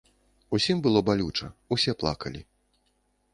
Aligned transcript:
Усім 0.57 0.77
было 0.87 1.03
балюча, 1.09 1.51
усе 1.77 1.95
плакалі. 2.05 2.41